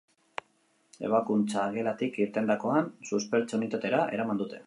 Ebakuntza-gelatik 1.09 2.17
irtendakoan, 2.25 2.89
suspertze 3.11 3.59
unitatera 3.61 4.01
eraman 4.19 4.43
dute. 4.45 4.59